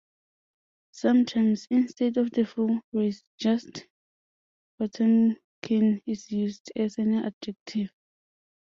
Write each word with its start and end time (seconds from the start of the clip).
Sometimes, 0.93 1.67
instead 1.69 2.17
of 2.17 2.31
the 2.31 2.43
full 2.43 2.81
phrase, 2.89 3.23
just 3.37 3.85
"Potemkin" 4.79 6.01
is 6.07 6.31
used, 6.31 6.71
as 6.75 6.97
an 6.97 7.13
adjective. 7.23 7.91